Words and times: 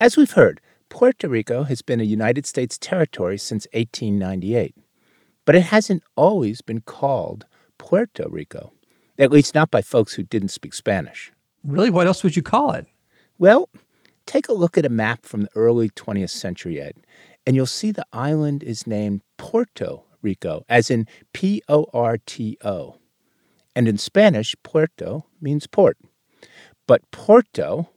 As 0.00 0.16
we've 0.16 0.32
heard, 0.32 0.60
Puerto 0.88 1.28
Rico 1.28 1.62
has 1.62 1.80
been 1.80 2.00
a 2.00 2.04
United 2.04 2.46
States 2.46 2.76
territory 2.76 3.38
since 3.38 3.68
1898, 3.72 4.74
but 5.44 5.54
it 5.54 5.62
hasn't 5.62 6.02
always 6.16 6.60
been 6.62 6.80
called 6.80 7.46
Puerto 7.78 8.28
Rico, 8.28 8.72
at 9.20 9.30
least 9.30 9.54
not 9.54 9.70
by 9.70 9.82
folks 9.82 10.14
who 10.14 10.24
didn't 10.24 10.48
speak 10.48 10.74
Spanish. 10.74 11.30
Really? 11.62 11.90
What 11.90 12.08
else 12.08 12.24
would 12.24 12.34
you 12.34 12.42
call 12.42 12.72
it? 12.72 12.86
Well, 13.38 13.68
take 14.26 14.48
a 14.48 14.52
look 14.52 14.76
at 14.76 14.84
a 14.84 14.90
map 14.90 15.24
from 15.24 15.42
the 15.42 15.50
early 15.54 15.90
20th 15.90 16.30
century, 16.30 16.80
Ed, 16.80 16.96
and 17.46 17.54
you'll 17.54 17.64
see 17.64 17.92
the 17.92 18.06
island 18.12 18.64
is 18.64 18.88
named 18.88 19.22
Porto 19.36 20.04
Rico, 20.22 20.64
as 20.68 20.90
in 20.90 21.06
P 21.32 21.62
O 21.68 21.86
R 21.94 22.18
T 22.18 22.58
O. 22.64 22.96
And 23.76 23.86
in 23.86 23.98
Spanish, 23.98 24.56
Puerto 24.64 25.22
means 25.40 25.68
port. 25.68 25.98
But 26.86 27.08
Porto, 27.12 27.90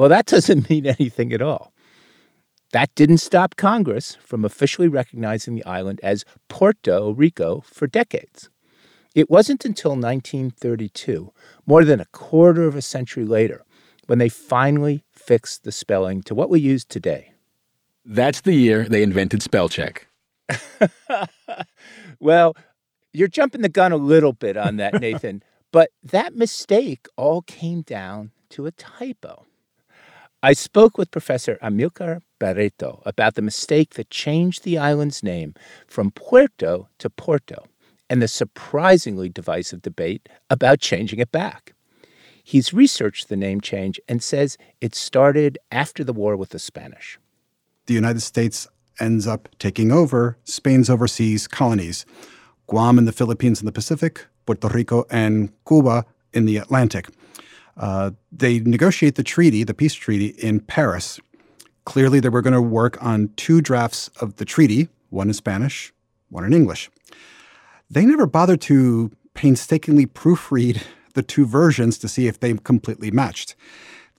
well, 0.00 0.08
that 0.08 0.24
doesn't 0.24 0.70
mean 0.70 0.86
anything 0.86 1.30
at 1.30 1.42
all. 1.42 1.74
That 2.72 2.94
didn't 2.94 3.18
stop 3.18 3.56
Congress 3.56 4.16
from 4.22 4.46
officially 4.46 4.88
recognizing 4.88 5.54
the 5.54 5.64
island 5.66 6.00
as 6.02 6.24
Porto 6.48 7.10
Rico 7.10 7.60
for 7.66 7.86
decades. 7.86 8.48
It 9.14 9.28
wasn't 9.28 9.66
until 9.66 9.90
1932, 9.90 11.34
more 11.66 11.84
than 11.84 12.00
a 12.00 12.06
quarter 12.06 12.62
of 12.62 12.76
a 12.76 12.80
century 12.80 13.26
later, 13.26 13.62
when 14.06 14.18
they 14.18 14.30
finally 14.30 15.04
fixed 15.12 15.64
the 15.64 15.72
spelling 15.72 16.22
to 16.22 16.34
what 16.34 16.48
we 16.48 16.60
use 16.60 16.86
today. 16.86 17.34
That's 18.02 18.40
the 18.40 18.54
year 18.54 18.84
they 18.88 19.02
invented 19.02 19.42
spell 19.42 19.68
check. 19.68 20.06
well, 22.20 22.56
you're 23.12 23.28
jumping 23.28 23.60
the 23.60 23.68
gun 23.68 23.92
a 23.92 23.96
little 23.96 24.32
bit 24.32 24.56
on 24.56 24.76
that, 24.76 24.94
Nathan, 25.02 25.42
but 25.72 25.90
that 26.02 26.34
mistake 26.34 27.06
all 27.16 27.42
came 27.42 27.82
down 27.82 28.30
to 28.48 28.64
a 28.64 28.70
typo. 28.70 29.44
I 30.42 30.54
spoke 30.54 30.96
with 30.96 31.10
Professor 31.10 31.58
Amílcar 31.62 32.22
Barreto 32.38 33.02
about 33.04 33.34
the 33.34 33.42
mistake 33.42 33.94
that 33.94 34.08
changed 34.08 34.64
the 34.64 34.78
island's 34.78 35.22
name 35.22 35.52
from 35.86 36.12
Puerto 36.12 36.88
to 36.98 37.10
Porto 37.10 37.66
and 38.08 38.22
the 38.22 38.28
surprisingly 38.28 39.28
divisive 39.28 39.82
debate 39.82 40.30
about 40.48 40.80
changing 40.80 41.18
it 41.18 41.30
back. 41.30 41.74
He's 42.42 42.72
researched 42.72 43.28
the 43.28 43.36
name 43.36 43.60
change 43.60 44.00
and 44.08 44.22
says 44.22 44.56
it 44.80 44.94
started 44.94 45.58
after 45.70 46.02
the 46.02 46.14
war 46.14 46.36
with 46.36 46.48
the 46.48 46.58
Spanish. 46.58 47.18
The 47.84 47.94
United 47.94 48.20
States 48.20 48.66
ends 48.98 49.26
up 49.26 49.46
taking 49.58 49.92
over 49.92 50.38
Spain's 50.44 50.88
overseas 50.88 51.46
colonies 51.46 52.06
Guam 52.66 52.96
and 52.96 53.06
the 53.06 53.12
Philippines 53.12 53.60
in 53.60 53.66
the 53.66 53.72
Pacific, 53.72 54.26
Puerto 54.46 54.68
Rico 54.68 55.04
and 55.10 55.52
Cuba 55.66 56.06
in 56.32 56.46
the 56.46 56.56
Atlantic. 56.56 57.08
Uh, 57.80 58.10
they 58.30 58.60
negotiate 58.60 59.14
the 59.14 59.24
treaty, 59.24 59.64
the 59.64 59.72
peace 59.74 59.94
treaty, 59.94 60.26
in 60.26 60.60
Paris. 60.60 61.18
Clearly, 61.86 62.20
they 62.20 62.28
were 62.28 62.42
going 62.42 62.54
to 62.54 62.60
work 62.60 63.02
on 63.02 63.30
two 63.36 63.62
drafts 63.62 64.08
of 64.20 64.36
the 64.36 64.44
treaty, 64.44 64.90
one 65.08 65.28
in 65.28 65.34
Spanish, 65.34 65.92
one 66.28 66.44
in 66.44 66.52
English. 66.52 66.90
They 67.90 68.04
never 68.04 68.26
bothered 68.26 68.60
to 68.62 69.10
painstakingly 69.32 70.06
proofread 70.06 70.82
the 71.14 71.22
two 71.22 71.46
versions 71.46 71.96
to 71.98 72.06
see 72.06 72.26
if 72.26 72.38
they 72.38 72.52
completely 72.52 73.10
matched. 73.10 73.56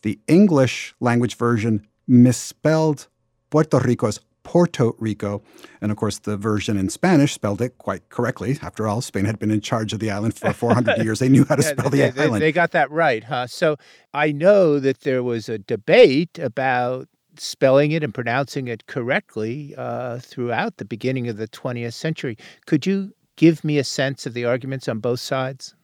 The 0.01 0.19
English 0.27 0.95
language 0.99 1.35
version 1.35 1.87
misspelled 2.07 3.07
Puerto 3.51 3.79
Rico 3.79 4.07
as 4.07 4.19
Porto 4.43 4.95
Rico. 4.99 5.41
And 5.81 5.91
of 5.91 5.97
course, 5.97 6.19
the 6.19 6.37
version 6.37 6.77
in 6.77 6.89
Spanish 6.89 7.33
spelled 7.33 7.61
it 7.61 7.77
quite 7.77 8.09
correctly. 8.09 8.57
After 8.61 8.87
all, 8.87 9.01
Spain 9.01 9.25
had 9.25 9.39
been 9.39 9.51
in 9.51 9.61
charge 9.61 9.93
of 9.93 9.99
the 9.99 10.11
island 10.11 10.35
for 10.35 10.53
400 10.53 11.03
years. 11.03 11.19
They 11.19 11.29
knew 11.29 11.45
how 11.45 11.55
to 11.55 11.63
spell 11.63 11.89
the 11.89 12.09
they, 12.09 12.23
island. 12.23 12.41
They 12.41 12.51
got 12.51 12.71
that 12.71 12.89
right, 12.91 13.23
huh? 13.23 13.47
So 13.47 13.77
I 14.13 14.31
know 14.31 14.79
that 14.79 15.01
there 15.01 15.23
was 15.23 15.49
a 15.49 15.57
debate 15.57 16.39
about 16.39 17.07
spelling 17.37 17.91
it 17.91 18.03
and 18.03 18.13
pronouncing 18.13 18.67
it 18.67 18.87
correctly 18.87 19.73
uh, 19.77 20.19
throughout 20.19 20.77
the 20.77 20.85
beginning 20.85 21.27
of 21.27 21.37
the 21.37 21.47
20th 21.47 21.93
century. 21.93 22.37
Could 22.65 22.85
you 22.85 23.13
give 23.35 23.63
me 23.63 23.77
a 23.77 23.83
sense 23.83 24.25
of 24.25 24.33
the 24.33 24.45
arguments 24.45 24.87
on 24.87 24.99
both 24.99 25.19
sides? 25.19 25.75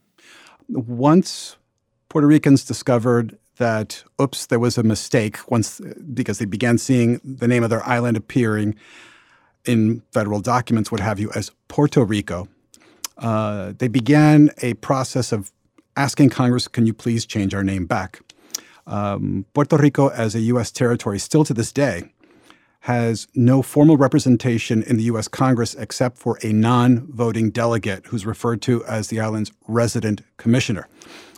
Once 0.70 1.58
Puerto 2.10 2.28
Ricans 2.28 2.64
discovered 2.66 3.38
that, 3.58 4.04
oops, 4.22 4.46
there 4.48 4.60
was 4.60 4.78
a 4.78 4.84
mistake 4.84 5.50
once 5.50 5.82
because 6.14 6.40
they 6.40 6.46
began 6.46 6.78
seeing 6.78 7.20
the 7.24 7.48
name 7.48 7.64
of 7.64 7.70
their 7.70 7.86
island 7.86 8.18
appearing 8.18 8.76
in 9.66 10.02
federal 10.12 10.40
documents, 10.40 10.92
what 10.92 11.02
have 11.02 11.20
you, 11.20 11.30
as 11.36 11.52
Porto 11.68 12.02
Rico. 12.04 12.48
Uh, 13.18 13.74
they 13.78 13.88
began 13.88 14.52
a 14.62 14.76
process 14.76 15.32
of 15.32 15.52
asking 15.96 16.30
Congress, 16.30 16.68
can 16.68 16.86
you 16.86 16.94
please 16.94 17.26
change 17.26 17.54
our 17.54 17.64
name 17.64 17.86
back? 17.86 18.22
Um, 18.86 19.46
Puerto 19.54 19.78
Rico, 19.78 20.10
as 20.10 20.36
a 20.36 20.40
U.S. 20.42 20.72
territory, 20.72 21.20
still 21.20 21.44
to 21.44 21.54
this 21.54 21.72
day, 21.72 22.12
has 22.82 23.28
no 23.36 23.62
formal 23.62 23.98
representation 23.98 24.82
in 24.84 24.98
the 24.98 25.04
U.S. 25.04 25.28
Congress 25.28 25.76
except 25.76 26.18
for 26.18 26.40
a 26.42 26.54
non 26.54 27.06
voting 27.12 27.50
delegate 27.50 28.06
who's 28.06 28.26
referred 28.26 28.62
to 28.62 28.86
as 28.86 29.10
the 29.10 29.20
island's 29.20 29.52
resident 29.68 30.22
commissioner. 30.38 30.88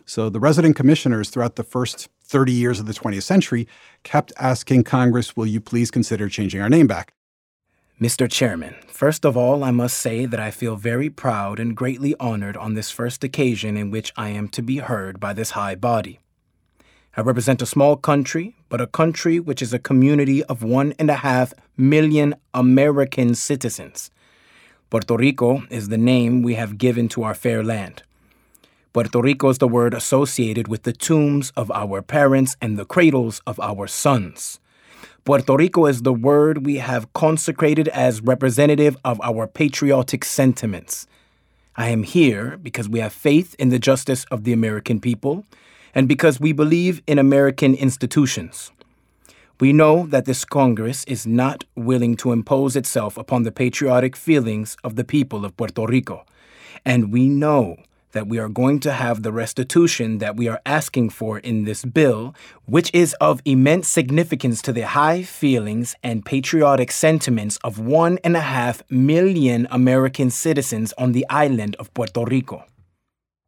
So 0.09 0.27
the 0.27 0.39
resident 0.39 0.75
commissioners 0.75 1.29
throughout 1.29 1.55
the 1.55 1.63
first 1.63 2.09
30 2.23 2.51
years 2.51 2.79
of 2.79 2.87
the 2.87 2.93
20th 2.93 3.21
century 3.21 3.67
kept 4.01 4.33
asking 4.39 4.85
Congress, 4.85 5.37
will 5.37 5.45
you 5.45 5.61
please 5.61 5.91
consider 5.91 6.27
changing 6.27 6.59
our 6.63 6.67
name 6.67 6.87
back? 6.87 7.13
Mr. 8.01 8.27
Chairman, 8.27 8.73
first 8.87 9.23
of 9.23 9.37
all, 9.37 9.63
I 9.63 9.69
must 9.69 9.99
say 9.99 10.25
that 10.25 10.39
I 10.39 10.49
feel 10.49 10.77
very 10.77 11.11
proud 11.11 11.59
and 11.59 11.77
greatly 11.77 12.15
honored 12.19 12.57
on 12.57 12.73
this 12.73 12.89
first 12.89 13.23
occasion 13.23 13.77
in 13.77 13.91
which 13.91 14.11
I 14.17 14.29
am 14.29 14.47
to 14.47 14.63
be 14.63 14.77
heard 14.77 15.19
by 15.19 15.31
this 15.31 15.51
high 15.51 15.75
body. 15.75 16.17
I 17.15 17.21
represent 17.21 17.61
a 17.61 17.67
small 17.67 17.95
country, 17.95 18.55
but 18.67 18.81
a 18.81 18.87
country 18.87 19.39
which 19.39 19.61
is 19.61 19.73
a 19.73 19.85
community 19.89 20.43
of 20.45 20.63
one 20.63 20.95
and 20.97 21.11
a 21.11 21.21
half 21.21 21.53
million 21.77 22.33
American 22.55 23.35
citizens. 23.35 24.09
Puerto 24.89 25.15
Rico 25.17 25.61
is 25.69 25.89
the 25.89 25.99
name 25.99 26.41
we 26.41 26.55
have 26.55 26.79
given 26.79 27.09
to 27.09 27.21
our 27.21 27.35
fair 27.35 27.63
land. 27.63 28.01
Puerto 28.91 29.21
Rico 29.21 29.49
is 29.49 29.59
the 29.59 29.67
word 29.67 29.93
associated 29.93 30.67
with 30.67 30.81
the 30.81 30.93
tombs 30.93 31.51
of 31.55 31.69
our 31.69 32.01
parents 32.01 32.55
and 32.59 32.75
the 32.75 32.85
cradles 32.85 33.39
of 33.45 33.59
our 33.59 33.85
sons. 33.85 34.59
Puerto 35.25 35.55
Rico 35.55 35.85
is 35.85 36.01
the 36.01 36.13
word 36.13 36.65
we 36.65 36.77
have 36.77 37.13
consecrated 37.13 37.87
as 37.89 38.21
representative 38.21 38.97
of 39.05 39.21
our 39.21 39.45
patriotic 39.45 40.25
sentiments. 40.25 41.05
I 41.75 41.89
am 41.89 42.01
here 42.01 42.57
because 42.57 42.89
we 42.89 42.99
have 42.99 43.13
faith 43.13 43.55
in 43.59 43.69
the 43.69 43.77
justice 43.77 44.25
of 44.31 44.43
the 44.43 44.53
American 44.53 44.99
people 44.99 45.45
and 45.93 46.07
because 46.07 46.39
we 46.39 46.51
believe 46.51 47.03
in 47.05 47.19
American 47.19 47.75
institutions. 47.75 48.71
We 49.59 49.71
know 49.71 50.07
that 50.07 50.25
this 50.25 50.45
Congress 50.45 51.03
is 51.03 51.27
not 51.27 51.63
willing 51.75 52.15
to 52.17 52.31
impose 52.31 52.75
itself 52.75 53.17
upon 53.17 53.43
the 53.43 53.51
patriotic 53.51 54.15
feelings 54.15 54.77
of 54.83 54.95
the 54.95 55.03
people 55.03 55.45
of 55.45 55.55
Puerto 55.57 55.85
Rico. 55.85 56.25
And 56.83 57.13
we 57.13 57.29
know 57.29 57.77
that 58.11 58.27
we 58.27 58.39
are 58.39 58.49
going 58.49 58.79
to 58.81 58.91
have 58.91 59.23
the 59.23 59.31
restitution 59.31 60.17
that 60.17 60.35
we 60.35 60.47
are 60.47 60.61
asking 60.65 61.09
for 61.09 61.39
in 61.39 61.65
this 61.65 61.85
bill, 61.85 62.33
which 62.65 62.89
is 62.93 63.13
of 63.21 63.41
immense 63.45 63.87
significance 63.87 64.61
to 64.61 64.73
the 64.73 64.87
high 64.87 65.23
feelings 65.23 65.95
and 66.03 66.25
patriotic 66.25 66.91
sentiments 66.91 67.57
of 67.63 67.79
one 67.79 68.17
and 68.23 68.35
a 68.35 68.41
half 68.41 68.81
million 68.89 69.67
American 69.71 70.29
citizens 70.29 70.93
on 70.97 71.11
the 71.11 71.25
island 71.29 71.75
of 71.77 71.93
Puerto 71.93 72.25
Rico. 72.25 72.65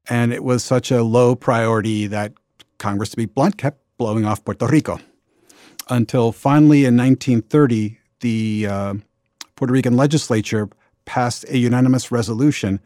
And 0.09 0.33
it 0.33 0.43
was 0.43 0.63
such 0.63 0.91
a 0.91 1.03
low 1.03 1.35
priority 1.35 2.07
that 2.07 2.33
Congress, 2.77 3.09
to 3.09 3.17
be 3.17 3.25
blunt, 3.25 3.57
kept 3.57 3.79
blowing 3.97 4.25
off 4.25 4.43
Puerto 4.43 4.67
Rico. 4.67 4.99
Until 5.89 6.31
finally 6.31 6.85
in 6.85 6.97
1930, 6.97 7.99
the 8.21 8.67
uh, 8.67 8.93
Puerto 9.55 9.73
Rican 9.73 9.95
legislature 9.95 10.69
passed 11.05 11.45
a 11.49 11.57
unanimous 11.57 12.11
resolution 12.11 12.79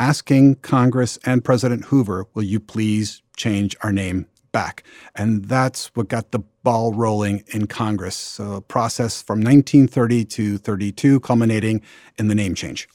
asking 0.00 0.56
Congress 0.56 1.18
and 1.24 1.44
President 1.44 1.84
Hoover, 1.84 2.26
will 2.34 2.42
you 2.42 2.58
please 2.58 3.22
change 3.36 3.76
our 3.82 3.92
name 3.92 4.26
back? 4.50 4.82
And 5.14 5.44
that's 5.44 5.88
what 5.94 6.08
got 6.08 6.32
the 6.32 6.40
ball 6.64 6.92
rolling 6.92 7.44
in 7.48 7.66
Congress. 7.66 8.16
So 8.16 8.54
a 8.54 8.60
process 8.60 9.22
from 9.22 9.38
1930 9.40 10.24
to 10.24 10.58
32, 10.58 11.20
culminating 11.20 11.82
in 12.18 12.28
the 12.28 12.34
name 12.34 12.54
change. 12.54 12.88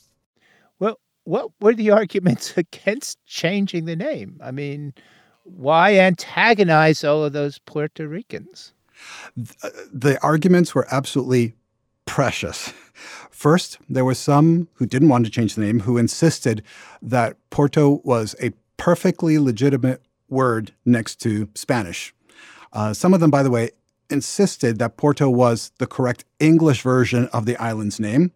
Well, 0.80 1.00
what 1.24 1.52
were 1.62 1.74
the 1.74 1.92
arguments 1.92 2.54
against 2.57 3.24
changing 3.25 3.86
the 3.86 3.96
name? 3.96 4.40
I 4.44 4.51
mean, 4.51 4.94
why 5.44 6.00
antagonize 6.00 7.04
all 7.04 7.24
of 7.24 7.34
those 7.34 7.60
Puerto 7.60 8.08
Ricans? 8.08 8.74
Uh, 9.62 9.69
the 9.94 10.18
arguments 10.24 10.74
were 10.74 10.88
absolutely 10.90 11.54
precious. 12.06 12.74
First, 13.30 13.78
there 13.90 14.06
were 14.06 14.16
some 14.16 14.69
who 14.75 14.86
didn't 14.86 15.10
want 15.10 15.25
to 15.25 15.31
change 15.31 15.56
the 15.56 15.62
name 15.62 15.81
who 15.81 15.98
insisted 15.98 16.63
that 17.02 17.38
Porto 17.50 18.02
was 18.04 18.36
a 18.42 18.52
perfectly 18.78 19.38
legitimate 19.38 20.02
word 20.30 20.72
next 20.86 21.18
to 21.22 21.50
Spanish. 21.54 22.13
Uh, 22.74 22.94
some 22.94 23.13
of 23.13 23.19
them, 23.19 23.30
by 23.30 23.44
the 23.44 23.52
way, 23.52 23.72
insisted 24.10 24.80
that 24.80 24.98
Porto 24.98 25.30
was 25.30 25.72
the 25.80 25.88
correct 25.88 26.25
English 26.40 26.81
version 26.81 27.28
of 27.28 27.46
the 27.46 27.57
island's 27.57 28.00
name. 28.00 28.31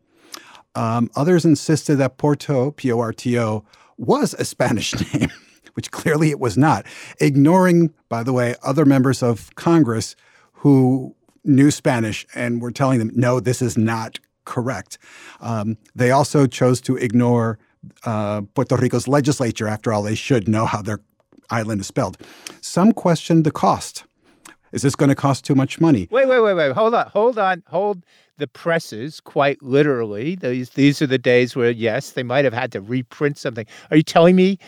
Um, 0.75 1.09
others 1.15 1.45
insisted 1.45 1.95
that 1.95 2.17
Porto, 2.17 2.71
P 2.71 2.91
O 2.91 2.99
R 2.99 3.13
T 3.13 3.37
O, 3.39 3.65
was 3.97 4.33
a 4.35 4.45
Spanish 4.45 4.93
name, 5.13 5.31
which 5.73 5.91
clearly 5.91 6.29
it 6.29 6.39
was 6.39 6.57
not, 6.57 6.85
ignoring, 7.19 7.93
by 8.07 8.23
the 8.23 8.33
way, 8.33 8.55
other 8.63 8.85
members 8.85 9.21
of 9.21 9.53
Congress 9.55 10.15
who 10.53 11.15
knew 11.43 11.71
Spanish 11.71 12.25
and 12.35 12.61
were 12.61 12.71
telling 12.71 12.99
them, 12.99 13.11
no, 13.13 13.39
this 13.39 13.61
is 13.61 13.77
not 13.77 14.19
correct. 14.45 14.97
Um, 15.41 15.77
they 15.95 16.11
also 16.11 16.47
chose 16.47 16.81
to 16.81 16.95
ignore 16.97 17.59
uh, 18.05 18.41
Puerto 18.53 18.75
Rico's 18.75 19.07
legislature. 19.07 19.67
After 19.67 19.93
all, 19.93 20.03
they 20.03 20.15
should 20.15 20.47
know 20.47 20.65
how 20.65 20.81
their 20.81 20.99
island 21.49 21.81
is 21.81 21.87
spelled. 21.87 22.17
Some 22.61 22.91
questioned 22.91 23.43
the 23.45 23.51
cost. 23.51 24.05
Is 24.71 24.83
this 24.83 24.95
going 24.95 25.09
to 25.09 25.15
cost 25.15 25.45
too 25.45 25.55
much 25.55 25.79
money? 25.79 26.07
Wait, 26.11 26.27
wait, 26.27 26.41
wait, 26.41 26.53
wait. 26.53 26.71
Hold 26.73 26.93
on, 26.93 27.07
hold 27.07 27.39
on, 27.39 27.63
hold 27.67 28.03
the 28.37 28.47
presses 28.47 29.19
quite 29.19 29.61
literally. 29.63 30.35
These 30.35 30.71
these 30.71 31.01
are 31.01 31.07
the 31.07 31.17
days 31.17 31.55
where 31.55 31.71
yes, 31.71 32.11
they 32.11 32.23
might 32.23 32.45
have 32.45 32.53
had 32.53 32.71
to 32.73 32.81
reprint 32.81 33.37
something. 33.37 33.65
Are 33.89 33.97
you 33.97 34.03
telling 34.03 34.35
me 34.35 34.59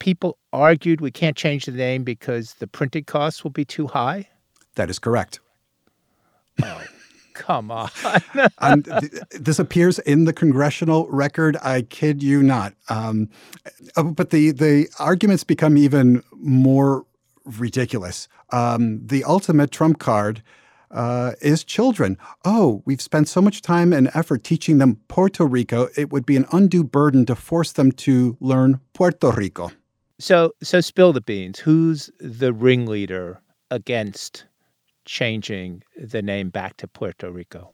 people 0.00 0.38
argued 0.52 1.00
we 1.00 1.10
can't 1.10 1.36
change 1.36 1.64
the 1.64 1.72
name 1.72 2.04
because 2.04 2.54
the 2.54 2.66
printing 2.66 3.04
costs 3.04 3.42
will 3.42 3.50
be 3.50 3.64
too 3.64 3.86
high? 3.86 4.28
That 4.74 4.90
is 4.90 4.98
correct. 4.98 5.40
Oh, 6.62 6.84
come 7.34 7.70
on. 7.70 7.90
and 8.60 8.84
th- 8.84 9.12
this 9.32 9.58
appears 9.58 9.98
in 10.00 10.24
the 10.24 10.32
congressional 10.32 11.08
record. 11.08 11.56
I 11.62 11.82
kid 11.82 12.22
you 12.22 12.42
not. 12.42 12.74
Um, 12.88 13.28
uh, 13.96 14.02
but 14.02 14.30
the 14.30 14.50
the 14.50 14.88
arguments 14.98 15.44
become 15.44 15.76
even 15.76 16.22
more 16.32 17.04
ridiculous. 17.44 18.28
Um, 18.50 19.06
the 19.06 19.24
ultimate 19.24 19.70
trump 19.70 19.98
card 19.98 20.42
uh, 20.90 21.32
is 21.40 21.64
children. 21.64 22.16
Oh, 22.44 22.82
we've 22.84 23.00
spent 23.00 23.28
so 23.28 23.40
much 23.40 23.62
time 23.62 23.92
and 23.92 24.10
effort 24.14 24.44
teaching 24.44 24.78
them 24.78 24.96
Porto 25.08 25.44
Rico, 25.44 25.88
it 25.96 26.10
would 26.10 26.26
be 26.26 26.36
an 26.36 26.46
undue 26.52 26.84
burden 26.84 27.26
to 27.26 27.34
force 27.34 27.72
them 27.72 27.92
to 27.92 28.36
learn 28.40 28.80
Puerto 28.94 29.30
Rico. 29.30 29.70
So, 30.18 30.52
so 30.62 30.80
spill 30.80 31.12
the 31.12 31.20
beans. 31.20 31.58
Who's 31.58 32.10
the 32.20 32.52
ringleader 32.52 33.40
against 33.70 34.44
changing 35.08 35.82
the 35.96 36.22
name 36.22 36.50
back 36.50 36.76
to 36.76 36.86
Puerto 36.86 37.32
Rico? 37.32 37.72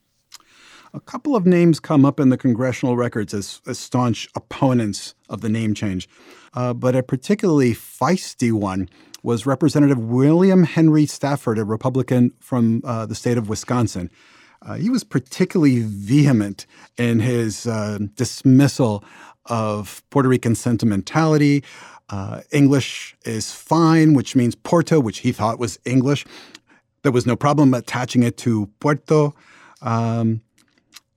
A 0.95 1.01
couple 1.01 1.35
of 1.35 1.45
names 1.45 1.81
come 1.81 2.05
up 2.05 2.21
in 2.21 2.29
the 2.29 2.39
congressional 2.39 2.97
records 2.97 3.35
as, 3.35 3.61
as 3.67 3.81
staunch 3.81 4.29
opponents 4.37 5.17
of 5.29 5.41
the 5.41 5.49
name 5.49 5.75
change, 5.75 6.09
uh, 6.55 6.73
but 6.73 6.95
a 6.95 7.03
particularly 7.03 7.73
feisty 7.75 8.53
one 8.53 8.89
was 9.25 9.45
Representative 9.45 9.99
William 9.99 10.63
Henry 10.63 11.07
Stafford, 11.07 11.59
a 11.59 11.65
Republican 11.65 12.31
from 12.39 12.81
uh, 12.85 13.07
the 13.07 13.17
state 13.17 13.37
of 13.37 13.49
Wisconsin. 13.49 14.09
Uh, 14.63 14.75
he 14.75 14.89
was 14.89 15.03
particularly 15.03 15.81
vehement 15.81 16.67
in 16.97 17.19
his 17.19 17.67
uh, 17.67 17.99
dismissal 18.15 19.03
of 19.47 20.03
Puerto 20.11 20.29
Rican 20.29 20.55
sentimentality. 20.55 21.65
Uh, 22.09 22.43
English 22.53 23.17
is 23.25 23.51
fine, 23.51 24.15
which 24.15 24.37
means 24.37 24.55
Porto, 24.55 25.01
which 25.01 25.19
he 25.19 25.33
thought 25.33 25.59
was 25.59 25.79
English. 25.85 26.25
There 27.05 27.13
was 27.13 27.27
no 27.27 27.37
problem 27.37 27.75
attaching 27.75 28.23
it 28.23 28.39
to 28.39 28.67
Puerto. 28.81 29.35
Um, 29.83 30.41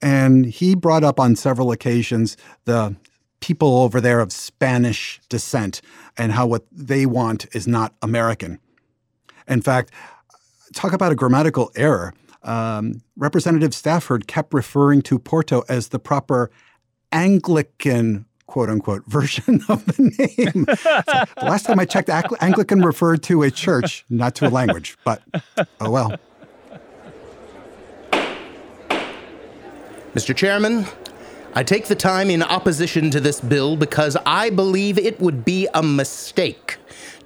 and 0.01 0.45
he 0.45 0.75
brought 0.75 1.05
up 1.05 1.17
on 1.17 1.35
several 1.35 1.71
occasions 1.71 2.35
the 2.65 2.95
people 3.39 3.77
over 3.77 4.01
there 4.01 4.19
of 4.19 4.33
Spanish 4.33 5.21
descent 5.29 5.81
and 6.17 6.33
how 6.33 6.45
what 6.45 6.65
they 6.71 7.05
want 7.05 7.47
is 7.55 7.67
not 7.67 7.95
American. 8.01 8.59
In 9.47 9.61
fact, 9.61 9.91
talk 10.73 10.91
about 10.91 11.13
a 11.13 11.15
grammatical 11.15 11.71
error. 11.75 12.13
Um, 12.43 13.01
Representative 13.15 13.73
Stafford 13.73 14.27
kept 14.27 14.53
referring 14.53 15.01
to 15.03 15.17
Porto 15.17 15.63
as 15.69 15.87
the 15.87 15.99
proper 15.99 16.51
Anglican 17.13 18.25
quote 18.47 18.69
unquote 18.69 19.05
version 19.07 19.61
of 19.69 19.85
the 19.85 20.03
name. 20.17 20.65
so 20.65 21.25
the 21.39 21.45
last 21.45 21.65
time 21.65 21.79
I 21.79 21.85
checked, 21.85 22.09
Anglican 22.41 22.81
referred 22.81 23.23
to 23.23 23.43
a 23.43 23.51
church, 23.51 24.05
not 24.09 24.35
to 24.35 24.47
a 24.47 24.49
language, 24.49 24.97
but 25.03 25.21
oh 25.79 25.91
well. 25.91 26.13
Mr. 30.13 30.35
Chairman, 30.35 30.85
I 31.53 31.63
take 31.63 31.85
the 31.85 31.95
time 31.95 32.31
in 32.31 32.41
opposition 32.41 33.11
to 33.11 33.19
this 33.19 33.39
bill 33.39 33.75
because 33.75 34.17
I 34.25 34.49
believe 34.49 34.97
it 34.97 35.19
would 35.19 35.45
be 35.45 35.67
a 35.73 35.83
mistake 35.83 36.77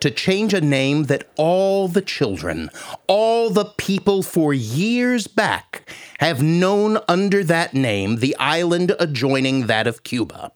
to 0.01 0.11
change 0.11 0.53
a 0.53 0.61
name 0.61 1.03
that 1.03 1.29
all 1.37 1.87
the 1.87 2.01
children, 2.01 2.69
all 3.07 3.49
the 3.49 3.65
people 3.77 4.23
for 4.23 4.53
years 4.53 5.27
back 5.27 5.89
have 6.19 6.41
known 6.43 6.97
under 7.07 7.43
that 7.43 7.73
name, 7.73 8.17
the 8.17 8.35
island 8.37 8.93
adjoining 8.99 9.67
that 9.67 9.87
of 9.87 10.03
Cuba. 10.03 10.51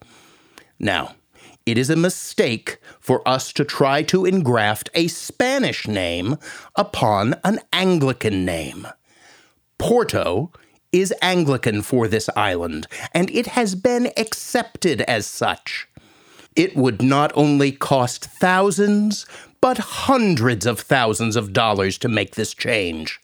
Now, 0.78 1.14
it 1.64 1.78
is 1.78 1.90
a 1.90 1.96
mistake 1.96 2.78
for 3.00 3.26
us 3.26 3.52
to 3.54 3.64
try 3.64 4.02
to 4.04 4.24
engraft 4.24 4.88
a 4.94 5.08
Spanish 5.08 5.88
name 5.88 6.38
upon 6.76 7.34
an 7.44 7.60
Anglican 7.72 8.44
name. 8.44 8.86
Porto 9.78 10.52
is 10.92 11.12
Anglican 11.20 11.82
for 11.82 12.08
this 12.08 12.30
island, 12.36 12.86
and 13.12 13.30
it 13.30 13.48
has 13.48 13.74
been 13.74 14.12
accepted 14.16 15.02
as 15.02 15.26
such. 15.26 15.88
It 16.54 16.76
would 16.76 17.02
not 17.02 17.32
only 17.34 17.72
cost 17.72 18.24
thousands, 18.24 19.26
but 19.60 19.78
hundreds 19.78 20.64
of 20.64 20.80
thousands 20.80 21.36
of 21.36 21.52
dollars 21.52 21.98
to 21.98 22.08
make 22.08 22.36
this 22.36 22.54
change. 22.54 23.20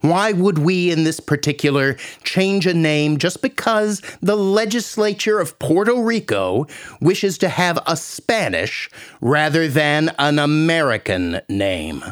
Why 0.00 0.32
would 0.32 0.58
we, 0.58 0.90
in 0.90 1.04
this 1.04 1.20
particular, 1.20 1.96
change 2.22 2.66
a 2.66 2.74
name 2.74 3.18
just 3.18 3.42
because 3.42 4.00
the 4.22 4.36
legislature 4.36 5.40
of 5.40 5.58
Puerto 5.58 5.94
Rico 5.94 6.66
wishes 7.00 7.36
to 7.38 7.48
have 7.48 7.78
a 7.86 7.96
Spanish 7.96 8.88
rather 9.20 9.66
than 9.66 10.12
an 10.18 10.38
American 10.38 11.40
name? 11.48 12.04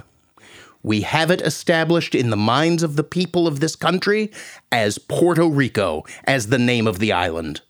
We 0.83 1.01
have 1.03 1.31
it 1.31 1.41
established 1.43 2.15
in 2.15 2.31
the 2.31 2.37
minds 2.37 2.83
of 2.83 2.97
the 2.97 3.05
people 3.05 3.47
of 3.47 3.61
this 3.61 3.75
country 3.75 4.31
as 4.71 4.99
Porto 4.99 5.49
Rico, 5.49 6.05
as 6.25 6.47
the 6.47 6.59
name 6.59 6.87
of 6.87 7.01
the 7.01 7.13
island. 7.13 7.61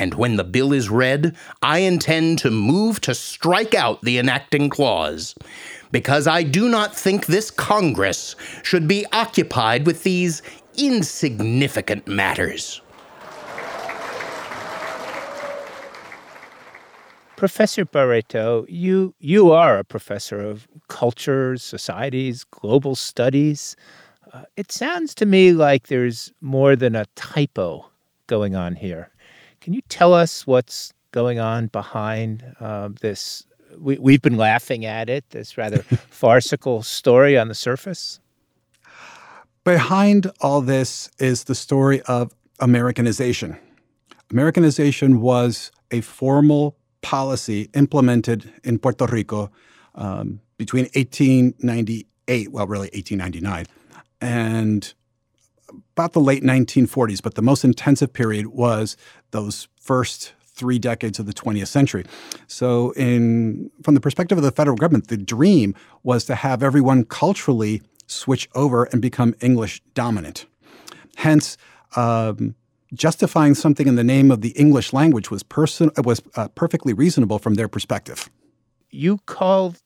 And 0.00 0.14
when 0.14 0.36
the 0.36 0.44
bill 0.44 0.72
is 0.72 0.88
read, 0.88 1.36
I 1.62 1.80
intend 1.80 2.38
to 2.40 2.50
move 2.50 3.00
to 3.02 3.14
strike 3.14 3.74
out 3.74 4.02
the 4.02 4.18
enacting 4.18 4.70
clause, 4.70 5.34
because 5.90 6.26
I 6.26 6.42
do 6.42 6.68
not 6.68 6.94
think 6.94 7.26
this 7.26 7.50
Congress 7.50 8.36
should 8.62 8.86
be 8.86 9.06
occupied 9.12 9.86
with 9.86 10.02
these 10.02 10.42
insignificant 10.76 12.06
matters. 12.06 12.80
Professor 17.38 17.84
Barreto, 17.84 18.66
you 18.68 19.14
you 19.20 19.52
are 19.52 19.78
a 19.78 19.84
professor 19.84 20.40
of 20.40 20.66
cultures, 20.88 21.62
societies, 21.62 22.42
global 22.42 22.96
studies. 22.96 23.76
Uh, 24.32 24.42
it 24.56 24.72
sounds 24.72 25.14
to 25.14 25.24
me 25.24 25.52
like 25.52 25.86
there's 25.86 26.32
more 26.40 26.74
than 26.74 26.96
a 26.96 27.06
typo 27.14 27.88
going 28.26 28.56
on 28.56 28.74
here. 28.74 29.10
Can 29.60 29.72
you 29.72 29.82
tell 29.88 30.14
us 30.14 30.48
what's 30.48 30.92
going 31.12 31.38
on 31.38 31.68
behind 31.68 32.44
uh, 32.58 32.88
this? 33.00 33.46
We, 33.78 33.98
we've 33.98 34.22
been 34.22 34.36
laughing 34.36 34.84
at 34.84 35.08
it, 35.08 35.28
this 35.30 35.56
rather 35.56 35.82
farcical 36.10 36.82
story 36.82 37.38
on 37.38 37.48
the 37.48 37.54
surface. 37.54 38.20
Behind 39.64 40.30
all 40.40 40.60
this 40.60 41.10
is 41.18 41.44
the 41.44 41.54
story 41.54 42.00
of 42.02 42.34
Americanization. 42.60 43.58
Americanization 44.30 45.20
was 45.20 45.70
a 45.90 46.00
formal 46.00 46.76
policy 47.02 47.70
implemented 47.74 48.52
in 48.64 48.78
Puerto 48.78 49.06
Rico 49.06 49.50
um, 49.94 50.40
between 50.56 50.84
1898, 50.94 52.52
well, 52.52 52.66
really 52.66 52.90
1899, 52.94 53.66
and 54.20 54.94
about 55.92 56.12
the 56.12 56.20
late 56.20 56.42
1940s. 56.42 57.22
But 57.22 57.34
the 57.34 57.42
most 57.42 57.64
intensive 57.64 58.12
period 58.12 58.48
was 58.48 58.96
those 59.30 59.68
first 59.80 60.34
three 60.58 60.78
decades 60.78 61.18
of 61.18 61.26
the 61.26 61.32
20th 61.32 61.68
century. 61.68 62.04
So, 62.46 62.90
in 62.92 63.70
from 63.82 63.94
the 63.94 64.00
perspective 64.00 64.36
of 64.36 64.44
the 64.44 64.52
federal 64.52 64.76
government, 64.76 65.08
the 65.08 65.16
dream 65.16 65.74
was 66.02 66.24
to 66.26 66.34
have 66.34 66.62
everyone 66.62 67.04
culturally 67.04 67.80
switch 68.06 68.48
over 68.54 68.84
and 68.84 69.00
become 69.00 69.34
English 69.40 69.80
dominant. 69.94 70.46
Hence, 71.16 71.56
um, 71.96 72.54
justifying 72.92 73.54
something 73.54 73.86
in 73.86 73.94
the 73.94 74.04
name 74.04 74.30
of 74.30 74.40
the 74.40 74.50
English 74.50 74.92
language 74.92 75.30
was 75.30 75.42
person 75.42 75.90
was 76.04 76.20
uh, 76.34 76.48
perfectly 76.48 76.92
reasonable 76.92 77.38
from 77.38 77.54
their 77.54 77.68
perspective. 77.68 78.28
You 78.90 79.18
called 79.26 79.82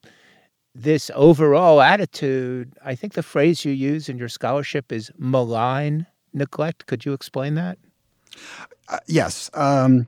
this 0.75 1.11
overall 1.15 1.81
attitude. 1.81 2.73
I 2.85 2.95
think 2.95 3.15
the 3.15 3.23
phrase 3.23 3.65
you 3.65 3.73
use 3.73 4.09
in 4.09 4.19
your 4.19 4.29
scholarship 4.29 4.93
is 4.93 5.11
malign 5.19 6.07
neglect. 6.33 6.87
Could 6.87 7.05
you 7.05 7.13
explain 7.13 7.55
that? 7.57 7.79
Uh, 8.89 8.99
yes, 9.07 9.51
um, 9.55 10.07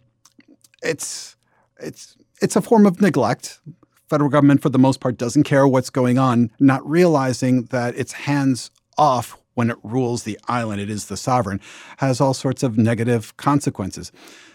it's 0.85 1.37
it's 1.81 2.17
it's 2.41 2.57
a 2.57 2.63
form 2.63 2.87
of 2.87 3.01
neglect. 3.01 3.61
Federal 4.09 4.31
government, 4.31 4.63
for 4.63 4.69
the 4.69 4.79
most 4.79 5.01
part, 5.01 5.17
doesn't 5.17 5.45
care 5.45 5.67
what's 5.67 5.91
going 5.91 6.19
on, 6.19 6.51
not 6.61 6.89
realizing 6.89 7.65
that 7.67 7.97
it's 7.97 8.13
hands 8.13 8.71
off 8.99 9.39
when 9.55 9.71
it 9.71 9.79
rules 9.83 10.25
the 10.25 10.39
island, 10.47 10.81
it 10.81 10.91
is 10.91 11.07
the 11.07 11.17
sovereign, 11.17 11.61
has 11.99 12.21
all 12.21 12.35
sorts 12.35 12.63
of 12.63 12.77
negative 12.77 13.37
consequences. 13.37 14.13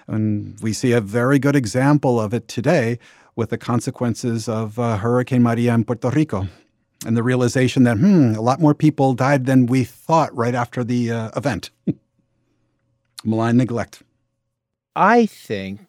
And 0.08 0.60
we 0.62 0.74
see 0.74 0.92
a 0.92 1.02
very 1.02 1.40
good 1.40 1.56
example 1.56 2.20
of 2.20 2.34
it 2.34 2.48
today 2.48 3.00
with 3.36 3.50
the 3.50 3.58
consequences 3.58 4.50
of 4.50 4.78
uh, 4.78 4.98
Hurricane 4.98 5.44
Maria 5.44 5.74
in 5.74 5.86
Puerto 5.86 6.10
Rico. 6.10 6.48
and 7.06 7.16
the 7.16 7.24
realization 7.24 7.84
that, 7.84 7.98
hmm, 7.98 8.34
a 8.36 8.42
lot 8.42 8.60
more 8.60 8.74
people 8.74 9.14
died 9.14 9.46
than 9.46 9.66
we 9.66 9.86
thought 9.86 10.36
right 10.36 10.56
after 10.56 10.84
the 10.84 11.12
uh, 11.12 11.32
event. 11.36 11.70
Malign 13.24 13.58
neglect. 13.58 14.04
I 14.96 15.26
think 15.26 15.82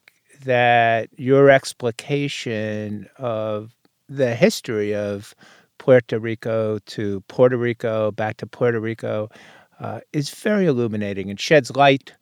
that 0.45 1.09
your 1.17 1.51
explication 1.51 3.09
of 3.17 3.75
the 4.09 4.35
history 4.35 4.95
of 4.95 5.35
Puerto 5.79 6.19
Rico 6.19 6.79
to 6.87 7.21
Porto 7.29 7.57
Rico, 7.57 8.11
back 8.11 8.37
to 8.39 8.47
Puerto 8.47 8.81
Rico, 8.81 9.31
uh, 9.79 10.01
is 10.13 10.31
very 10.31 10.67
illuminating 10.67 11.31
and 11.31 11.41
sheds 11.41 11.75
light 11.75 12.13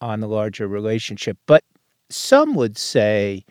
on 0.00 0.20
the 0.20 0.28
larger 0.28 0.68
relationship. 0.68 1.36
But 1.46 1.64
some 2.08 2.54
would 2.54 2.78
say, 2.78 3.44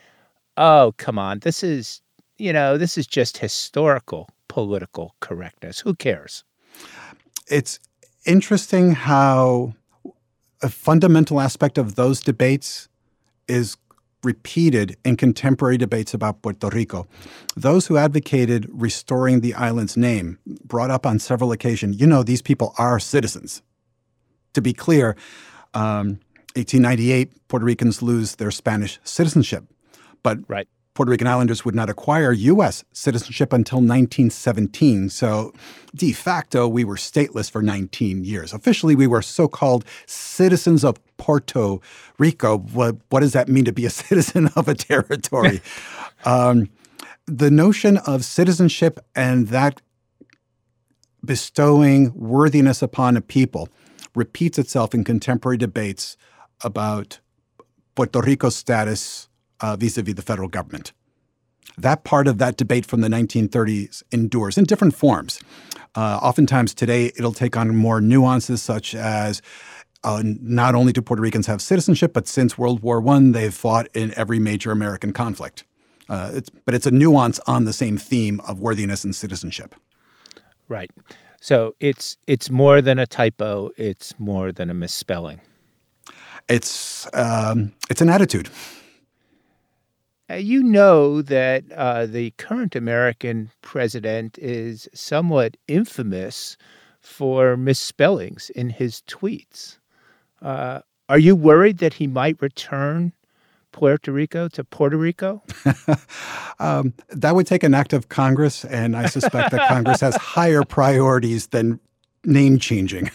oh, 0.57 0.93
come 0.97 1.19
on, 1.19 1.39
this 1.39 1.63
is, 1.63 2.01
you 2.37 2.53
know, 2.53 2.77
this 2.77 2.97
is 2.97 3.05
just 3.05 3.37
historical 3.37 4.29
political 4.47 5.15
correctness. 5.19 5.79
Who 5.79 5.93
cares? 5.95 6.43
It's 7.47 7.79
interesting 8.25 8.93
how 8.93 9.73
a 10.61 10.69
fundamental 10.69 11.39
aspect 11.39 11.77
of 11.77 11.95
those 11.95 12.21
debates 12.21 12.89
is 13.47 13.77
repeated 14.23 14.97
in 15.05 15.15
contemporary 15.15 15.77
debates 15.77 16.13
about 16.13 16.41
Puerto 16.41 16.69
Rico. 16.69 17.07
Those 17.55 17.87
who 17.87 17.97
advocated 17.97 18.67
restoring 18.71 19.41
the 19.41 19.53
island's 19.53 19.95
name 19.95 20.39
brought 20.65 20.91
up 20.91 21.05
on 21.05 21.19
several 21.19 21.51
occasions, 21.51 21.99
you 21.99 22.07
know, 22.07 22.23
these 22.23 22.41
people 22.41 22.73
are 22.77 22.99
citizens. 22.99 23.61
To 24.53 24.61
be 24.61 24.73
clear, 24.73 25.15
um, 25.73 26.19
1898, 26.55 27.47
Puerto 27.47 27.65
Ricans 27.65 28.01
lose 28.01 28.35
their 28.35 28.51
Spanish 28.51 28.99
citizenship. 29.03 29.65
But 30.23 30.39
right. 30.49 30.67
Puerto 30.99 31.11
Rican 31.11 31.27
Islanders 31.27 31.63
would 31.63 31.75
not 31.75 31.89
acquire 31.89 32.33
U.S. 32.33 32.83
citizenship 32.91 33.53
until 33.53 33.77
1917. 33.77 35.07
So, 35.07 35.53
de 35.95 36.11
facto, 36.11 36.67
we 36.67 36.83
were 36.83 36.97
stateless 36.97 37.49
for 37.49 37.61
19 37.61 38.25
years. 38.25 38.51
Officially, 38.51 38.95
we 38.95 39.07
were 39.07 39.21
so 39.21 39.47
called 39.47 39.85
citizens 40.07 40.83
of 40.83 40.97
Puerto 41.15 41.77
Rico. 42.17 42.57
What, 42.57 42.97
what 43.07 43.21
does 43.21 43.31
that 43.31 43.47
mean 43.47 43.63
to 43.63 43.71
be 43.71 43.85
a 43.85 43.89
citizen 43.89 44.49
of 44.57 44.67
a 44.67 44.75
territory? 44.75 45.61
um, 46.25 46.69
the 47.25 47.49
notion 47.49 47.95
of 47.99 48.25
citizenship 48.25 48.99
and 49.15 49.47
that 49.47 49.81
bestowing 51.23 52.11
worthiness 52.13 52.81
upon 52.81 53.15
a 53.15 53.21
people 53.21 53.69
repeats 54.15 54.59
itself 54.59 54.93
in 54.93 55.05
contemporary 55.05 55.55
debates 55.55 56.17
about 56.61 57.21
Puerto 57.95 58.19
Rico's 58.19 58.57
status 58.57 59.28
vis 59.77 59.97
a 59.97 60.01
vis 60.01 60.15
the 60.15 60.21
federal 60.21 60.49
government. 60.49 60.93
That 61.77 62.03
part 62.03 62.27
of 62.27 62.39
that 62.39 62.57
debate 62.57 62.85
from 62.85 63.01
the 63.01 63.07
1930s 63.07 64.03
endures 64.11 64.57
in 64.57 64.65
different 64.65 64.95
forms. 64.95 65.39
Uh, 65.95 66.19
oftentimes 66.21 66.73
today, 66.73 67.11
it'll 67.17 67.33
take 67.33 67.55
on 67.55 67.75
more 67.75 68.01
nuances, 68.01 68.61
such 68.61 68.93
as 68.93 69.41
uh, 70.03 70.21
not 70.23 70.75
only 70.75 70.93
do 70.93 71.01
Puerto 71.01 71.21
Ricans 71.21 71.47
have 71.47 71.61
citizenship, 71.61 72.13
but 72.13 72.27
since 72.27 72.57
World 72.57 72.81
War 72.81 73.05
I, 73.07 73.19
they've 73.31 73.53
fought 73.53 73.87
in 73.93 74.13
every 74.17 74.39
major 74.39 74.71
American 74.71 75.13
conflict. 75.13 75.63
Uh, 76.07 76.31
it's, 76.33 76.49
but 76.49 76.73
it's 76.73 76.85
a 76.85 76.91
nuance 76.91 77.39
on 77.47 77.65
the 77.65 77.73
same 77.73 77.97
theme 77.97 78.39
of 78.41 78.59
worthiness 78.59 79.03
and 79.03 79.15
citizenship. 79.15 79.75
Right. 80.67 80.91
So 81.41 81.75
it's 81.79 82.17
it's 82.27 82.49
more 82.49 82.81
than 82.81 82.99
a 82.99 83.07
typo. 83.07 83.71
It's 83.77 84.13
more 84.19 84.51
than 84.51 84.69
a 84.69 84.73
misspelling. 84.73 85.39
It's 86.49 87.07
um, 87.13 87.73
it's 87.89 88.01
an 88.01 88.09
attitude. 88.09 88.49
Uh, 90.29 90.35
you 90.35 90.61
know 90.61 91.21
that 91.21 91.63
uh, 91.75 92.05
the 92.05 92.31
current 92.31 92.75
American 92.75 93.51
president 93.61 94.37
is 94.37 94.87
somewhat 94.93 95.57
infamous 95.67 96.55
for 96.99 97.57
misspellings 97.57 98.51
in 98.51 98.69
his 98.69 99.01
tweets. 99.07 99.79
Uh, 100.41 100.81
are 101.07 101.17
you 101.17 101.35
worried 101.35 101.79
that 101.79 101.95
he 101.95 102.05
might 102.05 102.39
return 102.41 103.11
Puerto 103.71 104.11
Rico 104.11 104.47
to 104.49 104.63
Porto 104.63 104.97
Rico? 104.97 105.41
um, 106.59 106.93
that 107.09 107.33
would 107.33 107.47
take 107.47 107.63
an 107.63 107.73
act 107.73 107.93
of 107.93 108.09
Congress, 108.09 108.63
and 108.65 108.95
I 108.95 109.07
suspect 109.07 109.51
that 109.51 109.67
Congress 109.67 110.01
has 110.01 110.15
higher 110.17 110.63
priorities 110.63 111.47
than 111.47 111.79
name 112.23 112.59
changing. 112.59 113.09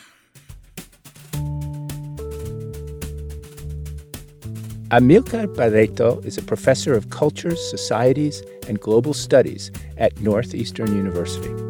Amílcar 4.95 5.53
Barreto 5.53 6.21
is 6.21 6.39
a 6.39 6.43
professor 6.43 6.95
of 6.95 7.11
cultures, 7.11 7.61
societies, 7.69 8.45
and 8.69 8.79
global 8.79 9.13
studies 9.13 9.73
at 9.97 10.21
Northeastern 10.21 10.95
University. 10.95 11.64